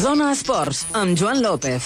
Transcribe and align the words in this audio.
Zona 0.00 0.32
Esports, 0.32 0.86
amb 0.96 1.16
Joan 1.18 1.42
López. 1.42 1.84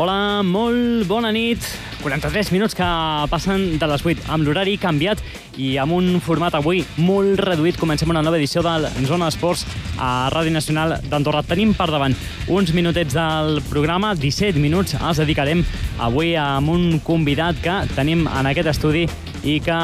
Hola, 0.00 0.42
molt 0.42 1.04
bona 1.06 1.30
nit. 1.34 1.60
43 2.04 2.50
minuts 2.52 2.74
que 2.76 2.86
passen 3.32 3.78
de 3.80 3.88
les 3.88 4.04
8 4.04 4.28
amb 4.32 4.44
l'horari 4.44 4.74
canviat 4.80 5.20
i 5.60 5.74
amb 5.80 5.94
un 5.96 6.20
format 6.24 6.56
avui 6.56 6.82
molt 6.96 7.40
reduït. 7.40 7.78
Comencem 7.80 8.10
una 8.12 8.22
nova 8.24 8.40
edició 8.40 8.64
del 8.64 8.88
Zona 9.08 9.28
Esports 9.32 9.64
a 9.96 10.30
Ràdio 10.32 10.52
Nacional 10.52 10.98
d'Andorra. 11.08 11.44
Tenim 11.46 11.76
per 11.76 11.90
davant 11.92 12.16
uns 12.48 12.74
minutets 12.76 13.16
del 13.16 13.60
programa, 13.70 14.14
17 14.16 14.60
minuts 14.60 14.96
els 15.00 15.20
dedicarem 15.22 15.64
avui 16.00 16.34
amb 16.36 16.72
un 16.72 16.98
convidat 17.04 17.60
que 17.64 17.78
tenim 17.94 18.26
en 18.26 18.52
aquest 18.52 18.72
estudi 18.74 19.06
i 19.44 19.60
que 19.60 19.78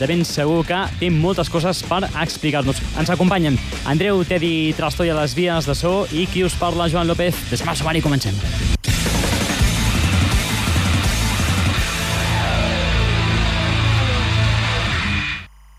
de 0.00 0.08
ben 0.08 0.24
segur 0.24 0.62
que 0.66 0.80
té 1.00 1.10
moltes 1.12 1.50
coses 1.52 1.82
per 1.86 2.02
explicar-nos. 2.08 2.80
Ens 2.98 3.12
acompanyen 3.12 3.58
Andreu 3.86 4.24
Tedi 4.24 4.72
Trastoi 4.76 5.12
a 5.12 5.18
les 5.20 5.36
vies 5.36 5.68
de 5.68 5.76
so 5.76 6.06
i 6.12 6.26
qui 6.26 6.44
us 6.44 6.56
parla, 6.58 6.88
Joan 6.88 7.08
López. 7.08 7.36
Sumari 7.54 8.00
i 8.00 8.04
comencem. 8.04 8.34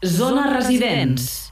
Zona 0.06 0.54
Residents. 0.54 1.45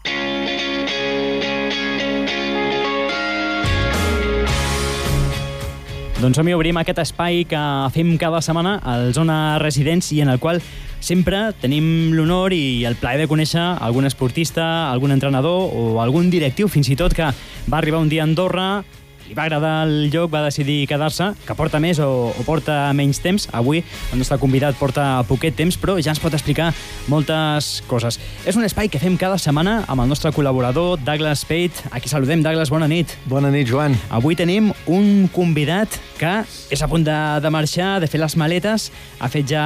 Doncs 6.24 6.38
som 6.40 6.48
obrim 6.56 6.78
aquest 6.80 7.02
espai 7.02 7.42
que 7.44 7.62
fem 7.92 8.14
cada 8.16 8.40
setmana 8.40 8.78
al 8.88 9.10
Zona 9.12 9.58
Residents 9.60 10.14
i 10.16 10.22
en 10.24 10.30
el 10.32 10.38
qual 10.40 10.62
sempre 11.04 11.50
tenim 11.60 12.14
l'honor 12.16 12.54
i 12.56 12.86
el 12.88 12.96
plaer 12.96 13.20
de 13.20 13.28
conèixer 13.28 13.60
algun 13.84 14.08
esportista, 14.08 14.88
algun 14.88 15.12
entrenador 15.12 15.68
o 15.76 16.00
algun 16.00 16.30
directiu, 16.32 16.70
fins 16.72 16.88
i 16.88 16.96
tot 16.96 17.12
que 17.12 17.28
va 17.28 17.78
arribar 17.82 18.00
un 18.00 18.08
dia 18.08 18.24
a 18.24 18.30
Andorra 18.30 18.86
li 19.28 19.36
va 19.38 19.46
agradar 19.48 19.88
el 19.88 20.10
lloc, 20.12 20.32
va 20.34 20.44
decidir 20.46 20.84
quedar-se, 20.90 21.32
que 21.48 21.56
porta 21.56 21.80
més 21.84 22.00
o, 22.04 22.32
o 22.32 22.46
porta 22.48 22.92
menys 22.96 23.22
temps. 23.24 23.48
Avui 23.56 23.82
el 23.84 24.20
nostre 24.20 24.38
convidat 24.42 24.78
porta 24.80 25.24
poquet 25.30 25.56
temps, 25.58 25.78
però 25.80 25.96
ja 26.02 26.12
ens 26.14 26.22
pot 26.24 26.34
explicar 26.36 26.72
moltes 27.12 27.82
coses. 27.90 28.20
És 28.46 28.58
un 28.60 28.68
espai 28.68 28.92
que 28.92 29.02
fem 29.02 29.18
cada 29.20 29.40
setmana 29.42 29.82
amb 29.88 30.04
el 30.04 30.12
nostre 30.12 30.34
col·laborador 30.36 31.00
Douglas 31.04 31.46
Pate. 31.48 31.88
Aquí 31.92 32.12
saludem, 32.12 32.44
Douglas, 32.44 32.72
bona 32.74 32.90
nit. 32.92 33.16
Bona 33.30 33.52
nit, 33.54 33.68
Joan. 33.70 33.96
Avui 34.14 34.38
tenim 34.40 34.72
un 34.92 35.30
convidat 35.34 36.00
que 36.20 36.34
és 36.72 36.82
a 36.82 36.88
punt 36.88 37.04
de, 37.06 37.18
de 37.44 37.52
marxar, 37.52 37.98
de 38.04 38.08
fer 38.08 38.22
les 38.22 38.36
maletes, 38.40 38.90
ha 39.20 39.30
fet 39.32 39.48
ja 39.50 39.64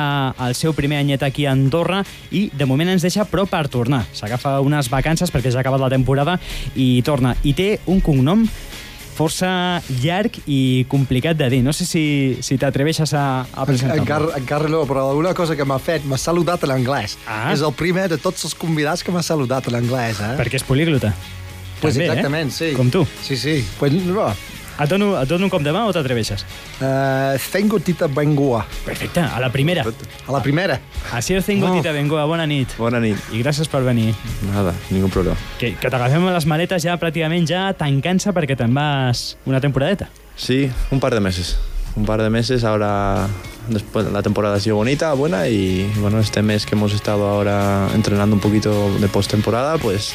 el 0.48 0.56
seu 0.58 0.74
primer 0.78 1.02
anyet 1.02 1.24
aquí 1.26 1.46
a 1.46 1.54
Andorra 1.54 2.04
i 2.32 2.48
de 2.54 2.66
moment 2.70 2.94
ens 2.94 3.06
deixa 3.06 3.28
però 3.30 3.46
per 3.50 3.68
tornar. 3.72 4.04
S'agafa 4.16 4.58
unes 4.66 4.90
vacances 4.94 5.34
perquè 5.34 5.52
ja 5.52 5.62
ha 5.62 5.66
acabat 5.66 5.84
la 5.84 5.92
temporada 5.94 6.38
i 6.76 7.02
torna. 7.06 7.36
I 7.44 7.54
té 7.58 7.70
un 7.86 8.02
cognom 8.02 8.46
força 9.18 9.50
llarg 10.04 10.38
i 10.46 10.86
complicat 10.92 11.38
de 11.40 11.50
dir. 11.52 11.62
No 11.66 11.74
sé 11.76 11.88
si, 11.90 12.04
si 12.46 12.58
t'atreveixes 12.62 13.14
a, 13.18 13.26
a 13.50 13.66
presentar-lo. 13.68 14.06
Encara, 14.06 14.30
encara 14.40 14.70
no, 14.72 14.84
però 14.90 15.10
una 15.18 15.34
cosa 15.38 15.58
que 15.58 15.66
m'ha 15.68 15.80
fet, 15.82 16.06
m'ha 16.06 16.20
saludat 16.22 16.68
en 16.68 16.76
anglès. 16.78 17.18
Ah. 17.26 17.48
És 17.54 17.66
el 17.66 17.74
primer 17.78 18.08
de 18.14 18.20
tots 18.22 18.46
els 18.48 18.56
convidats 18.58 19.04
que 19.06 19.16
m'ha 19.16 19.26
saludat 19.26 19.72
en 19.72 19.82
anglès, 19.82 20.22
eh? 20.22 20.36
Perquè 20.40 20.62
és 20.62 20.68
políglota. 20.68 21.14
Pues 21.82 21.94
També, 21.94 22.08
exactament, 22.10 22.54
eh? 22.54 22.58
sí. 22.58 22.72
Com 22.78 22.94
tu. 22.94 23.04
Sí, 23.26 23.38
sí. 23.38 23.60
Pues, 23.80 23.94
no. 24.06 24.32
Et 24.80 24.90
dono, 24.90 25.16
et 25.22 25.28
dono 25.28 25.46
un 25.46 25.50
cop 25.50 25.64
de 25.66 25.72
mà 25.74 25.86
o 25.90 25.94
t'atreveixes? 25.96 26.44
Uh, 26.80 27.34
tengo 27.52 27.80
tita 27.82 28.06
Bengoa. 28.08 28.64
Perfecte, 28.86 29.20
a 29.26 29.40
la 29.42 29.50
primera. 29.52 29.84
A 30.28 30.32
la 30.32 30.42
primera. 30.44 30.80
Així 31.14 31.34
el 31.34 31.44
tengo, 31.44 31.68
Oh. 31.72 31.74
Tita 31.80 31.92
Bengoa, 31.92 32.26
bona 32.30 32.46
nit. 32.46 32.76
Bona 32.78 33.00
nit. 33.02 33.18
I 33.34 33.42
gràcies 33.42 33.68
per 33.68 33.82
venir. 33.84 34.14
Nada, 34.54 34.74
ningún 34.92 35.10
problema. 35.10 35.36
Que, 35.58 35.74
que 35.76 35.90
t'agafem 35.90 36.28
les 36.30 36.46
maletes 36.46 36.84
ja 36.86 36.98
pràcticament 37.02 37.48
ja 37.50 37.72
tancant-se 37.74 38.32
perquè 38.38 38.56
te'n 38.56 38.74
vas 38.78 39.36
una 39.50 39.60
temporadeta. 39.60 40.10
Sí, 40.38 40.70
un 40.92 41.00
par 41.02 41.14
de 41.16 41.20
meses. 41.26 41.58
Un 41.98 42.06
par 42.06 42.22
de 42.22 42.30
meses, 42.30 42.64
ahora 42.64 43.26
después 43.70 44.06
la 44.14 44.22
temporada 44.22 44.56
ha 44.56 44.60
sido 44.60 44.76
bonita, 44.76 45.12
buena 45.14 45.48
y 45.50 45.92
bueno, 45.98 46.20
este 46.20 46.42
mes 46.44 46.66
que 46.68 46.76
hemos 46.76 46.94
estado 46.94 47.28
ahora 47.28 47.88
entrenando 47.96 48.36
un 48.36 48.40
poquito 48.42 48.94
de 49.00 49.08
postemporada, 49.10 49.78
pues 49.80 50.14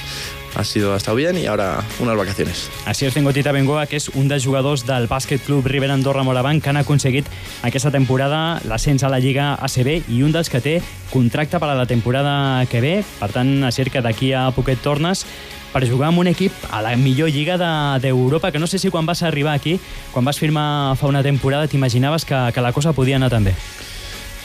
ha 0.54 0.64
sido 0.64 0.92
ha 0.94 0.96
estado 0.96 1.16
bien 1.16 1.36
y 1.38 1.46
ahora 1.46 1.82
unas 2.00 2.16
vacaciones. 2.16 2.68
Així 2.86 3.06
el 3.06 3.12
tengo 3.12 3.32
Tita 3.32 3.52
Bengoa, 3.52 3.86
que 3.86 3.96
és 3.96 4.08
un 4.14 4.28
dels 4.28 4.44
jugadors 4.44 4.84
del 4.86 5.08
bàsquet 5.08 5.40
club 5.46 5.66
Rivera 5.66 5.94
Andorra 5.94 6.22
Moravant 6.22 6.60
que 6.62 6.68
han 6.70 6.76
aconseguit 6.76 7.26
aquesta 7.62 7.90
temporada 7.90 8.60
l'ascens 8.68 9.02
a 9.02 9.08
la 9.08 9.18
Lliga 9.20 9.54
ACB 9.54 10.10
i 10.12 10.22
un 10.22 10.32
dels 10.32 10.50
que 10.50 10.60
té 10.60 10.82
contracte 11.12 11.58
per 11.60 11.68
a 11.70 11.74
la 11.74 11.86
temporada 11.86 12.66
que 12.66 12.80
ve. 12.80 12.94
Per 13.20 13.30
tant, 13.32 13.62
així 13.64 13.84
que 13.90 14.00
d'aquí 14.04 14.32
a 14.32 14.50
poquet 14.52 14.80
tornes 14.82 15.24
per 15.72 15.86
jugar 15.88 16.10
amb 16.10 16.18
un 16.20 16.28
equip 16.28 16.52
a 16.70 16.82
la 16.84 16.96
millor 16.96 17.30
lliga 17.32 17.56
de- 17.56 18.00
d'Europa, 18.04 18.48
de, 18.48 18.52
que 18.52 18.58
no 18.58 18.66
sé 18.66 18.78
si 18.78 18.90
quan 18.90 19.06
vas 19.06 19.22
arribar 19.22 19.54
aquí, 19.54 19.80
quan 20.12 20.24
vas 20.24 20.38
firmar 20.38 20.96
fa 20.96 21.06
una 21.08 21.22
temporada, 21.22 21.66
t'imaginaves 21.66 22.26
que, 22.26 22.50
que 22.52 22.60
la 22.60 22.72
cosa 22.74 22.92
podia 22.92 23.16
anar 23.16 23.30
tan 23.30 23.44
bé. 23.44 23.54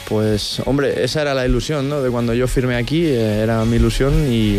Pues 0.08 0.60
hombre, 0.64 1.04
esa 1.04 1.20
era 1.20 1.34
la 1.34 1.44
ilusión, 1.46 1.88
¿no? 1.88 2.00
De 2.00 2.10
cuando 2.10 2.32
yo 2.32 2.48
firmé 2.48 2.76
aquí, 2.76 3.04
eh, 3.04 3.40
era 3.42 3.62
mi 3.66 3.76
ilusión 3.76 4.32
y, 4.32 4.56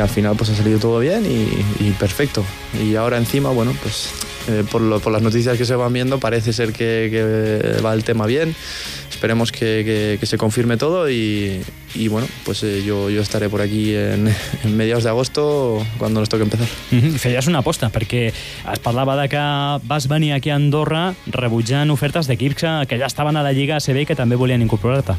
al 0.00 0.08
final 0.08 0.36
pues 0.36 0.48
ha 0.50 0.54
salido 0.56 0.78
todo 0.78 0.98
bien 1.00 1.24
y, 1.26 1.90
perfecto. 1.92 2.44
Y 2.82 2.94
ahora 2.96 3.18
encima, 3.18 3.50
bueno, 3.50 3.74
pues 3.82 4.10
eh, 4.48 4.64
por, 4.70 4.80
lo- 4.80 4.98
por 5.00 5.12
las 5.12 5.20
noticias 5.20 5.58
que 5.58 5.66
se 5.66 5.74
van 5.74 5.92
viendo 5.92 6.18
parece 6.18 6.52
ser 6.54 6.72
que 6.72 7.76
va 7.84 7.92
el 7.92 8.04
tema 8.04 8.24
bien. 8.26 8.54
Esperemos 9.20 9.52
que, 9.52 9.84
que- 9.84 10.16
que 10.18 10.24
se 10.24 10.38
confirme 10.38 10.78
todo 10.78 11.10
y, 11.10 11.60
y, 11.94 12.08
bueno, 12.08 12.26
pues 12.42 12.62
eh, 12.62 12.82
yo, 12.86 13.10
yo 13.10 13.20
estaré 13.20 13.50
por 13.50 13.60
aquí 13.60 13.94
en, 13.94 14.34
en 14.64 14.76
mediados 14.78 15.04
de 15.04 15.10
agosto 15.10 15.84
cuando 15.98 16.20
nos 16.20 16.30
toque 16.30 16.44
empezar. 16.44 16.66
Mhm, 16.90 17.18
Feies 17.20 17.46
una 17.46 17.58
aposta, 17.60 17.90
perquè 17.92 18.28
es 18.32 18.78
parlava 18.80 19.20
de 19.20 19.28
que 19.28 19.36
vas 19.84 20.08
venir 20.08 20.32
aquí 20.32 20.48
a 20.48 20.54
Andorra 20.56 21.12
rebutjant 21.26 21.90
ofertes 21.92 22.26
d'equips 22.32 22.56
que, 22.62 22.72
que 22.88 22.98
ja 22.98 23.04
estaven 23.12 23.36
a 23.36 23.42
la 23.44 23.52
Lliga 23.52 23.76
ACB 23.76 24.00
i 24.00 24.08
que 24.08 24.16
també 24.16 24.40
volien 24.40 24.64
incorporar-te. 24.64 25.12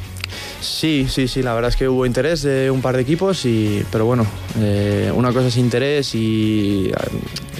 Sí, 0.62 1.06
sí, 1.08 1.28
sí, 1.28 1.44
la 1.44 1.54
verdad 1.54 1.70
es 1.70 1.76
que 1.78 1.88
hubo 1.88 2.08
interés 2.08 2.42
de 2.42 2.72
un 2.72 2.82
par 2.82 2.96
de 2.98 3.04
equipos, 3.04 3.46
y, 3.46 3.86
pero 3.92 4.06
bueno, 4.08 4.26
eh, 4.60 5.12
una 5.14 5.32
cosa 5.32 5.50
es 5.50 5.58
interés 5.58 6.16
y 6.16 6.90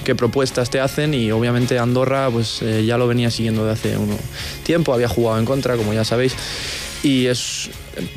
qué 0.04 0.16
propuestas 0.16 0.70
te 0.70 0.80
hacen 0.80 1.14
y 1.14 1.32
obviamente 1.32 1.78
Andorra 1.80 2.30
pues 2.32 2.62
eh, 2.62 2.84
ya 2.86 2.98
lo 2.98 3.08
venía 3.08 3.30
siguiendo 3.30 3.66
de 3.66 3.72
hace 3.74 3.98
un 3.98 4.10
tiempo, 4.64 4.94
había 4.94 5.08
jugado 5.08 5.40
en 5.40 5.46
contra, 5.46 5.76
como 5.78 5.94
ya 5.94 6.04
sabéis, 6.04 6.34
y 7.04 7.26
es 7.28 7.70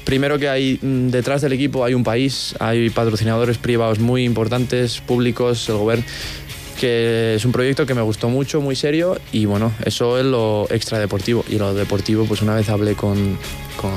primero 0.05 0.39
que 0.39 0.49
hay 0.49 0.78
mm, 0.81 1.09
detrás 1.09 1.43
del 1.43 1.53
equipo 1.53 1.84
hay 1.84 1.95
un 1.95 2.05
país, 2.05 2.55
hay 2.61 2.91
patrocinadores 2.91 3.59
privados 3.59 3.99
muy 3.99 4.25
importantes, 4.25 5.00
públicos, 5.00 5.69
el 5.69 5.77
gobierno 5.77 6.05
que 6.81 7.37
es 7.37 7.45
un 7.45 7.53
proyecto 7.53 7.87
que 7.87 7.95
me 7.95 8.03
gustó 8.03 8.28
mucho, 8.28 8.61
muy 8.61 8.75
serio 8.75 9.16
y 9.31 9.47
bueno, 9.47 9.72
eso 9.84 10.19
es 10.19 10.25
lo 10.27 10.66
extradeportivo 10.71 11.45
y 11.49 11.56
lo 11.56 11.72
deportivo 11.72 12.25
pues 12.25 12.43
una 12.43 12.56
vez 12.56 12.69
hablé 12.69 12.95
con, 12.95 13.39
con 13.77 13.93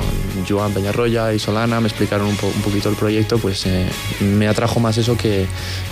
Joan 0.47 0.71
Peñarroya 0.73 1.33
y 1.33 1.39
Solana, 1.39 1.81
me 1.81 1.87
explicaron 1.87 2.27
un, 2.27 2.37
po- 2.37 2.45
un 2.55 2.61
poquito 2.61 2.89
el 2.89 2.95
proyecto, 2.95 3.39
pues 3.39 3.65
eh, 3.65 3.83
me 4.21 4.47
atrajo 4.47 4.79
más 4.79 4.95
eso 4.99 5.17
que, 5.17 5.47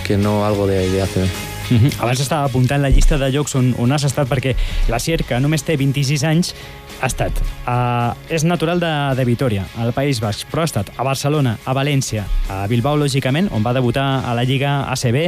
que 0.06 0.16
no 0.16 0.46
algo 0.46 0.68
de, 0.68 0.88
de 0.88 1.02
ACB. 1.02 1.26
Mhm. 1.70 1.96
Abans 1.98 2.20
estava 2.20 2.46
apuntant 2.46 2.82
la 2.82 2.90
llista 2.90 3.18
de 3.18 3.30
llocs 3.34 3.56
on, 3.58 3.72
on 3.82 3.92
has 3.92 4.04
estat 4.06 4.28
perquè 4.30 4.54
la 4.92 5.00
Sier, 5.02 5.22
que 5.26 5.38
només 5.42 5.64
té 5.66 5.76
26 5.76 6.24
anys, 6.28 6.52
ha 7.00 7.10
estat. 7.10 7.40
Uh, 7.66 8.14
és 8.32 8.46
natural 8.46 8.80
de, 8.80 8.92
de 9.18 9.26
Vitoria, 9.28 9.66
al 9.82 9.92
País 9.96 10.20
Basc, 10.22 10.46
però 10.52 10.64
ha 10.64 10.70
estat 10.70 10.92
a 10.96 11.06
Barcelona, 11.06 11.56
a 11.64 11.74
València, 11.76 12.24
a 12.48 12.64
Bilbao, 12.70 12.96
lògicament, 13.00 13.50
on 13.52 13.66
va 13.66 13.74
debutar 13.76 14.06
a 14.24 14.36
la 14.36 14.46
Lliga 14.46 14.78
ACB, 14.94 15.26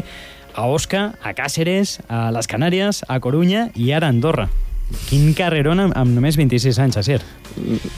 a 0.55 0.67
Osca, 0.67 1.13
a 1.23 1.35
Càceres, 1.39 1.99
a 2.09 2.29
les 2.35 2.49
Canàries, 2.51 3.05
a 3.07 3.21
Corunya 3.21 3.69
i 3.77 3.93
ara 3.93 4.09
a 4.09 4.15
Andorra. 4.15 4.49
Quin 5.11 5.35
carrerón 5.37 5.83
amb, 5.83 5.97
amb 6.01 6.15
només 6.17 6.39
26 6.41 6.79
anys, 6.81 6.97
Asier. 6.97 7.21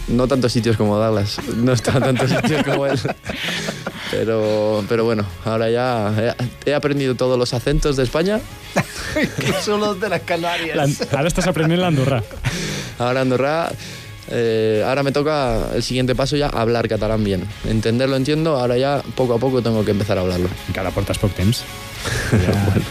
No 0.08 0.26
tantos 0.26 0.52
sitios 0.52 0.76
como 0.76 0.96
Douglas, 0.98 1.38
no 1.56 1.72
está 1.72 2.00
tantos 2.00 2.30
sitios 2.30 2.64
como 2.64 2.86
él. 2.86 2.98
Pero, 4.10 4.84
pero 4.88 5.04
bueno, 5.04 5.24
ahora 5.44 5.70
ya 5.70 6.12
he, 6.64 6.70
he 6.70 6.74
aprendido 6.74 7.14
todos 7.14 7.38
los 7.38 7.54
acentos 7.54 7.96
de 7.96 8.02
España. 8.02 8.40
que 9.14 9.52
són 9.62 9.80
los 9.82 9.98
de 10.00 10.08
les 10.10 10.22
Canàries. 10.22 10.74
L'an- 10.78 10.94
Ara 11.14 11.26
estàs 11.30 11.46
aprenent 11.50 11.80
l'andorrà. 11.82 12.20
Ahora 12.98 13.22
Andorra, 13.22 13.70
eh, 14.30 14.82
ahora 14.86 15.02
me 15.02 15.10
toca 15.12 15.70
el 15.74 15.82
siguiente 15.82 16.14
paso 16.14 16.36
ya 16.36 16.48
hablar 16.48 16.86
catalán 16.88 17.24
bien. 17.24 17.46
Entenderlo 17.68 18.16
entiendo, 18.16 18.56
ahora 18.58 18.76
ya 18.78 19.02
poco 19.14 19.34
a 19.34 19.38
poco 19.38 19.62
tengo 19.62 19.84
que 19.84 19.90
empezar 19.92 20.18
a 20.18 20.22
hablarlo. 20.22 20.48
Encara 20.68 20.90
portes 20.90 21.18
poc 21.18 21.32
temps. 21.34 21.62
Ja... 22.30 22.54
Bueno, 22.70 22.84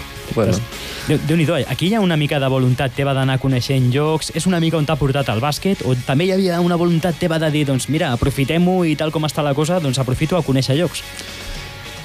Déu- 1.07 1.19
Déu-n'hi-do, 1.27 1.55
eh? 1.57 1.65
aquí 1.69 1.87
hi 1.87 1.95
ha 1.95 2.01
una 2.01 2.17
mica 2.17 2.39
de 2.39 2.47
voluntat 2.47 2.93
teva 2.95 3.13
d'anar 3.13 3.39
coneixent 3.39 3.91
llocs, 3.93 4.31
és 4.35 4.45
una 4.45 4.59
mica 4.59 4.77
on 4.77 4.85
t'ha 4.85 4.95
portat 4.95 5.29
el 5.29 5.39
bàsquet, 5.41 5.81
o 5.85 5.95
també 6.05 6.25
hi 6.25 6.31
havia 6.31 6.61
una 6.61 6.75
voluntat 6.75 7.17
teva 7.19 7.39
de 7.39 7.49
dir, 7.51 7.65
doncs 7.65 7.89
mira, 7.89 8.11
aprofitem-ho 8.13 8.83
i 8.85 8.95
tal 8.95 9.11
com 9.11 9.23
està 9.25 9.43
la 9.43 9.53
cosa, 9.53 9.79
doncs 9.79 9.99
aprofito 9.99 10.37
a 10.37 10.43
conèixer 10.43 10.77
llocs. 10.77 11.03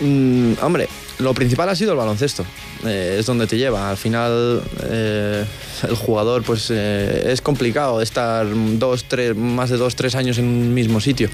mm, 0.01 0.55
hombre, 0.63 0.89
lo 1.19 1.35
principal 1.35 1.69
ha 1.69 1.77
sido 1.77 1.93
el 1.93 1.99
baloncesto. 1.99 2.45
Eh, 2.85 3.17
es 3.19 3.27
donde 3.27 3.47
te 3.47 3.57
lleva. 3.57 3.91
Al 3.91 3.97
final, 3.97 4.63
eh, 4.85 5.45
el 5.89 5.95
jugador, 5.95 6.43
pues 6.43 6.71
eh, 6.71 7.31
es 7.33 7.41
complicado 7.41 8.01
estar 8.01 8.47
dos, 8.79 9.05
tres, 9.05 9.37
más 9.37 9.71
de 9.71 9.77
dos, 9.77 9.95
tres 9.97 10.15
años 10.15 10.39
en 10.39 10.47
un 10.47 10.75
mismo 10.75 11.01
sitio. 11.01 11.29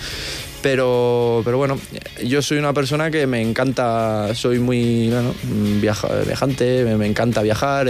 Pero, 0.62 1.40
pero 1.44 1.56
bueno, 1.56 1.78
yo 2.22 2.42
soy 2.42 2.58
una 2.58 2.74
persona 2.74 3.10
que 3.10 3.26
me 3.26 3.40
encanta, 3.40 4.34
soy 4.34 4.58
muy 4.58 5.08
bueno, 5.08 5.34
viaja, 5.80 6.08
viajante, 6.26 6.84
me, 6.84 6.96
me 6.96 7.06
encanta 7.06 7.40
viajar. 7.42 7.88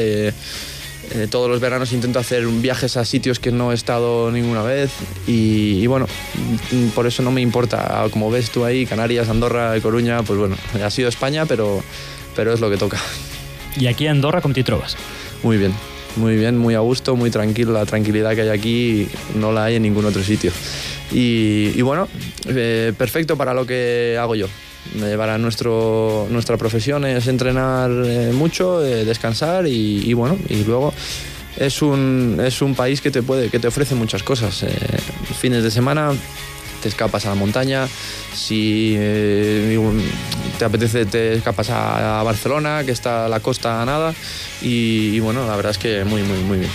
Eh, 1.12 1.26
todos 1.30 1.50
los 1.50 1.60
veranos 1.60 1.92
intento 1.92 2.18
hacer 2.18 2.46
viajes 2.46 2.96
a 2.96 3.04
sitios 3.04 3.38
que 3.38 3.50
no 3.50 3.72
he 3.72 3.74
estado 3.74 4.30
ninguna 4.30 4.62
vez 4.62 4.90
y, 5.26 5.80
y 5.82 5.86
bueno, 5.86 6.06
mm, 6.72 6.88
por 6.88 7.06
eso 7.06 7.22
no 7.22 7.30
me 7.30 7.40
importa. 7.40 8.06
Como 8.10 8.30
ves 8.30 8.50
tú 8.50 8.64
ahí, 8.64 8.86
Canarias, 8.86 9.28
Andorra, 9.28 9.78
Coruña, 9.80 10.22
pues 10.22 10.38
bueno, 10.38 10.56
ha 10.82 10.90
sido 10.90 11.08
España, 11.08 11.46
pero, 11.46 11.82
pero 12.36 12.52
es 12.52 12.60
lo 12.60 12.70
que 12.70 12.76
toca. 12.76 12.98
I 13.76 13.86
aquí 13.86 14.06
a 14.06 14.10
Andorra 14.10 14.40
com 14.40 14.52
t'hi 14.52 14.62
trobes? 14.62 14.96
Muy 15.42 15.56
bien, 15.56 15.72
muy 16.16 16.36
bien, 16.36 16.58
muy 16.58 16.74
a 16.74 16.80
gusto, 16.80 17.16
muy 17.16 17.30
tranquilo. 17.30 17.72
La 17.72 17.86
tranquilidad 17.86 18.34
que 18.34 18.42
hay 18.42 18.48
aquí 18.48 19.08
no 19.36 19.52
la 19.52 19.64
hay 19.64 19.76
en 19.76 19.82
ningún 19.82 20.04
otro 20.04 20.22
sitio. 20.22 20.52
Y, 21.12 21.72
y 21.74 21.82
bueno, 21.82 22.08
eh, 22.46 22.92
perfecto 22.96 23.36
para 23.36 23.54
lo 23.54 23.66
que 23.66 24.16
hago 24.20 24.34
yo. 24.34 24.46
Para 25.16 25.38
nuestro, 25.38 26.26
nuestra 26.30 26.56
profesión 26.56 27.04
es 27.04 27.28
entrenar 27.28 27.90
eh, 27.90 28.32
mucho, 28.32 28.84
eh, 28.84 29.04
descansar 29.04 29.66
y, 29.66 30.12
bueno, 30.14 30.36
y 30.48 30.64
luego 30.64 30.92
es 31.56 31.80
un, 31.80 32.40
es 32.42 32.60
un 32.60 32.74
país 32.74 33.00
que 33.00 33.10
te, 33.10 33.22
puede, 33.22 33.50
que 33.50 33.60
te 33.60 33.68
ofrece 33.68 33.94
muchas 33.94 34.22
cosas. 34.22 34.64
Eh, 34.64 34.68
fines 35.38 35.62
de 35.62 35.70
semana 35.70 36.12
te 36.82 36.88
escapas 36.88 37.24
a 37.26 37.28
la 37.28 37.34
montaña, 37.36 37.86
si 38.34 38.96
te 40.60 40.66
apetece 40.66 41.06
te 41.06 41.32
escapas 41.32 41.70
a, 41.70 42.20
a 42.20 42.22
Barcelona, 42.22 42.84
que 42.84 42.92
está 42.92 43.24
a 43.24 43.28
la 43.28 43.40
costa 43.40 43.80
a 43.80 43.86
nada, 43.86 44.12
y, 44.60 45.16
y 45.16 45.20
bueno, 45.20 45.46
la 45.46 45.56
verdad 45.56 45.70
es 45.70 45.78
que 45.78 46.04
muy, 46.04 46.22
muy, 46.22 46.38
muy 46.40 46.58
bien. 46.58 46.70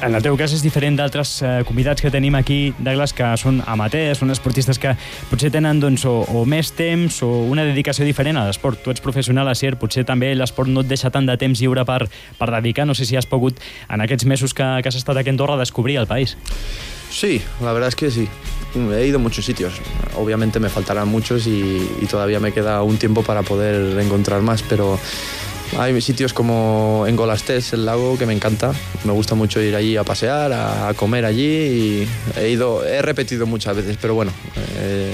En 0.00 0.14
el 0.16 0.22
teu 0.24 0.32
cas 0.40 0.54
és 0.56 0.62
diferent 0.64 0.96
d'altres 0.96 1.34
eh, 1.44 1.60
convidats 1.68 2.00
que 2.00 2.08
tenim 2.08 2.32
aquí, 2.38 2.72
Douglas, 2.78 3.12
que 3.12 3.28
són 3.36 3.60
amateurs, 3.68 4.22
són 4.22 4.32
esportistes 4.32 4.80
que 4.80 4.94
potser 5.28 5.50
tenen 5.52 5.76
doncs, 5.82 6.06
o, 6.08 6.22
o 6.24 6.46
més 6.48 6.72
temps 6.72 7.20
o 7.20 7.28
una 7.44 7.66
dedicació 7.68 8.08
diferent 8.08 8.40
a 8.40 8.46
l'esport. 8.48 8.80
Tu 8.80 8.94
ets 8.96 9.04
professional, 9.04 9.52
Asier, 9.52 9.76
potser 9.76 10.06
també 10.08 10.32
l'esport 10.32 10.72
no 10.72 10.80
et 10.80 10.88
deixa 10.88 11.12
tant 11.12 11.28
de 11.28 11.36
temps 11.36 11.60
lliure 11.60 11.84
per, 11.84 12.06
per 12.40 12.48
dedicar. 12.56 12.88
No 12.88 12.96
sé 12.96 13.04
si 13.04 13.20
has 13.20 13.28
pogut, 13.28 13.60
en 13.92 14.00
aquests 14.00 14.24
mesos 14.24 14.56
que, 14.56 14.64
que 14.80 14.88
has 14.88 14.96
estat 14.96 15.20
aquí 15.20 15.28
a 15.28 15.36
Andorra, 15.36 15.60
descobrir 15.60 16.00
el 16.00 16.08
país. 16.08 16.38
Sí, 17.12 17.42
la 17.60 17.76
verdad 17.76 17.92
es 17.92 17.96
que 17.96 18.10
sí. 18.10 18.26
He 18.76 19.06
ido 19.06 19.18
a 19.18 19.20
muchos 19.20 19.44
sitios. 19.44 19.80
Obviamente 20.16 20.60
me 20.60 20.68
faltarán 20.68 21.08
muchos 21.08 21.46
y, 21.46 21.88
todavía 22.10 22.40
me 22.40 22.52
queda 22.52 22.82
un 22.82 22.98
tiempo 22.98 23.22
para 23.22 23.42
poder 23.42 23.98
encontrar 23.98 24.42
más, 24.42 24.62
pero 24.62 24.98
hay 25.78 26.00
sitios 26.00 26.32
como 26.32 27.04
en 27.08 27.16
Golastés, 27.16 27.72
el 27.72 27.86
lago, 27.86 28.18
que 28.18 28.26
me 28.26 28.34
encanta. 28.34 28.72
Me 29.04 29.12
gusta 29.12 29.34
mucho 29.34 29.60
ir 29.60 29.74
allí 29.74 29.96
a 29.96 30.04
pasear, 30.04 30.52
a, 30.52 30.92
comer 30.94 31.24
allí 31.24 32.06
he 32.36 32.48
ido, 32.50 32.84
he 32.84 33.02
repetido 33.02 33.46
muchas 33.46 33.76
veces, 33.76 33.96
pero 34.00 34.14
bueno, 34.14 34.30
eh, 34.78 35.12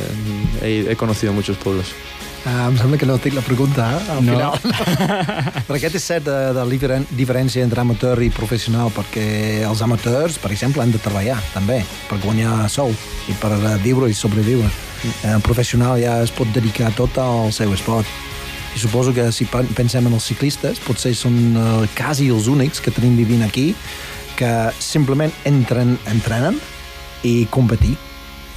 he 0.63 0.97
conocido 0.97 1.33
muchos 1.33 1.57
pueblos. 1.57 1.87
Ah, 2.45 2.67
em 2.67 2.75
sembla 2.77 2.99
que 2.99 3.07
no 3.07 3.15
tinc 3.23 3.37
la 3.37 3.43
pregunta, 3.47 3.85
eh, 4.01 4.11
al 4.11 4.25
No. 4.27 4.33
final. 4.33 4.59
Però 5.69 5.77
aquest 5.79 5.95
és 5.95 6.03
cert 6.09 6.25
de, 6.27 6.35
de 6.57 6.65
diferen, 6.73 7.05
diferència 7.15 7.63
entre 7.63 7.81
amateur 7.85 8.19
i 8.25 8.31
professional, 8.35 8.91
perquè 8.91 9.63
els 9.69 9.83
amateurs, 9.87 10.41
per 10.43 10.51
exemple, 10.51 10.83
han 10.83 10.91
de 10.91 10.99
treballar, 10.99 11.37
també, 11.55 11.85
per 12.11 12.19
guanyar 12.25 12.65
sou 12.69 12.91
i 13.31 13.37
per 13.39 13.53
eh, 13.61 13.77
viure 13.85 14.11
i 14.11 14.17
sobreviure. 14.19 14.67
Eh, 15.23 15.37
el 15.37 15.41
professional 15.47 16.01
ja 16.03 16.17
es 16.25 16.35
pot 16.35 16.51
dedicar 16.55 16.91
tot 16.99 17.17
al 17.23 17.53
seu 17.55 17.71
esport. 17.79 18.11
I 18.75 18.81
suposo 18.81 19.13
que 19.15 19.29
si 19.31 19.45
pen- 19.47 19.69
pensem 19.77 20.07
en 20.11 20.15
els 20.19 20.27
ciclistes, 20.27 20.81
potser 20.83 21.15
són 21.15 21.37
eh, 21.55 21.89
quasi 21.95 22.27
els 22.35 22.49
únics 22.51 22.81
que 22.83 22.91
tenim 22.91 23.15
vivint 23.23 23.45
aquí 23.47 23.69
que 24.35 24.51
simplement 24.83 25.31
entren, 25.47 25.95
entrenen 26.11 26.59
i 27.23 27.45
competir. 27.55 27.95